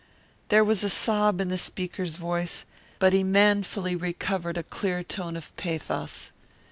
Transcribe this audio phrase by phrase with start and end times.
[0.49, 2.65] There was a sob in the speaker's voice,
[2.97, 6.31] but he manfully recovered a clear tone of pathos.